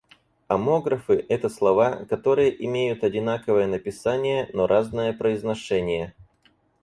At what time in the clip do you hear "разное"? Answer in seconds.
4.65-5.13